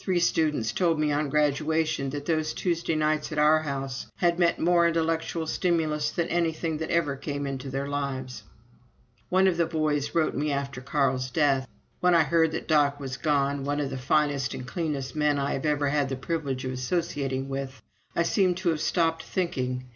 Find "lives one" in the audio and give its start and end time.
7.86-9.46